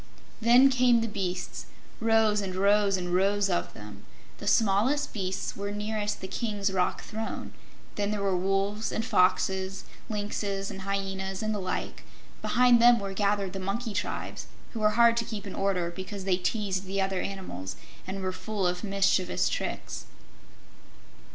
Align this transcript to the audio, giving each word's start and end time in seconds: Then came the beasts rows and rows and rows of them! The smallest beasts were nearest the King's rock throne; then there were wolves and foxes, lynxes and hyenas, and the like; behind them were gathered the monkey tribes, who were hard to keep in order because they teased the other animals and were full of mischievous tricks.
Then 0.41 0.71
came 0.71 1.01
the 1.01 1.07
beasts 1.07 1.67
rows 1.99 2.41
and 2.41 2.55
rows 2.55 2.97
and 2.97 3.13
rows 3.13 3.51
of 3.51 3.75
them! 3.75 4.03
The 4.39 4.47
smallest 4.47 5.13
beasts 5.13 5.55
were 5.55 5.69
nearest 5.69 6.21
the 6.21 6.27
King's 6.27 6.71
rock 6.73 7.03
throne; 7.03 7.53
then 7.97 8.09
there 8.09 8.23
were 8.23 8.35
wolves 8.35 8.91
and 8.91 9.05
foxes, 9.05 9.83
lynxes 10.09 10.71
and 10.71 10.81
hyenas, 10.81 11.43
and 11.43 11.53
the 11.53 11.59
like; 11.59 12.01
behind 12.41 12.81
them 12.81 12.99
were 12.99 13.13
gathered 13.13 13.53
the 13.53 13.59
monkey 13.59 13.93
tribes, 13.93 14.47
who 14.73 14.79
were 14.79 14.97
hard 14.97 15.17
to 15.17 15.23
keep 15.25 15.45
in 15.45 15.53
order 15.53 15.91
because 15.91 16.23
they 16.23 16.37
teased 16.37 16.85
the 16.85 16.99
other 16.99 17.21
animals 17.21 17.75
and 18.07 18.23
were 18.23 18.31
full 18.31 18.65
of 18.65 18.83
mischievous 18.83 19.49
tricks. 19.49 20.05